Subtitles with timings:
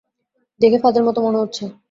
[0.61, 1.63] দেখে ফাঁদের মত মনে হচ্ছে।